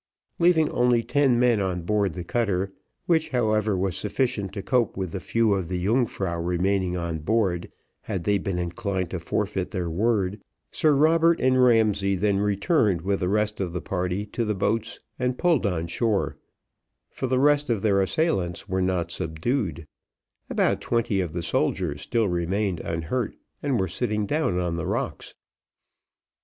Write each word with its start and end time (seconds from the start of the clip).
Leaving 0.39 0.67
only 0.71 1.03
ten 1.03 1.39
men 1.39 1.61
on 1.61 1.83
board 1.83 2.13
the 2.13 2.23
cutter, 2.23 2.73
which, 3.05 3.29
however, 3.29 3.77
was 3.77 3.95
sufficient 3.95 4.51
to 4.51 4.63
cope 4.63 4.97
with 4.97 5.11
the 5.11 5.19
few 5.19 5.53
of 5.53 5.67
the 5.67 5.77
Yungfrau 5.77 6.37
remaining 6.43 6.97
on 6.97 7.19
board, 7.19 7.71
had 8.01 8.23
they 8.23 8.39
been 8.39 8.57
inclined 8.57 9.11
to 9.11 9.19
forfeit 9.19 9.69
their 9.69 9.91
word, 9.91 10.41
Sir 10.71 10.95
Robert 10.95 11.39
and 11.39 11.63
Ramsay 11.63 12.15
then 12.15 12.39
returned 12.39 13.01
with 13.01 13.19
the 13.19 13.29
rest 13.29 13.59
of 13.61 13.73
the 13.73 13.79
party 13.79 14.25
to 14.25 14.43
the 14.43 14.55
boats, 14.55 14.99
and 15.19 15.37
pulled 15.37 15.67
on 15.67 15.85
shore, 15.85 16.35
for 17.11 17.27
the 17.27 17.37
rest 17.39 17.69
of 17.69 17.83
their 17.83 18.01
assailants 18.01 18.67
were 18.67 18.81
not 18.81 19.11
subdued; 19.11 19.85
about 20.49 20.81
twenty 20.81 21.21
of 21.21 21.31
the 21.31 21.43
soldiers 21.43 22.01
still 22.01 22.27
remained 22.27 22.79
unhurt 22.79 23.35
and 23.61 23.79
were 23.79 23.87
sitting 23.87 24.25
down 24.25 24.57
on 24.57 24.77
the 24.77 24.87
rocks. 24.87 25.35